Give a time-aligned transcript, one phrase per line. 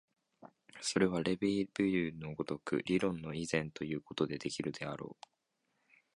[0.81, 5.27] それはレヴィ・ブリュールの如く論理以前ということができるであろう。